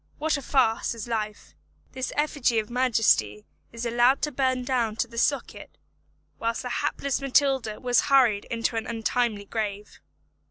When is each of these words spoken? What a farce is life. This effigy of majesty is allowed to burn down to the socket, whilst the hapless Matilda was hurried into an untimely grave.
What 0.17 0.35
a 0.35 0.41
farce 0.41 0.95
is 0.95 1.07
life. 1.07 1.53
This 1.91 2.11
effigy 2.15 2.57
of 2.57 2.71
majesty 2.71 3.45
is 3.71 3.85
allowed 3.85 4.23
to 4.23 4.31
burn 4.31 4.63
down 4.63 4.95
to 4.95 5.07
the 5.07 5.19
socket, 5.19 5.77
whilst 6.39 6.63
the 6.63 6.69
hapless 6.69 7.21
Matilda 7.21 7.79
was 7.79 8.01
hurried 8.09 8.45
into 8.45 8.77
an 8.77 8.87
untimely 8.87 9.45
grave. 9.45 9.99